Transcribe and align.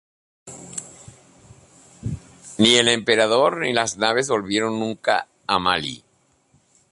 Ni 2.57 2.73
el 2.75 2.87
emperador 2.87 3.57
ni 3.59 3.71
las 3.71 3.97
naves 3.99 4.29
volvieron 4.29 4.79
nunca 4.79 5.27
a 5.45 5.59
Malí. 5.59 6.03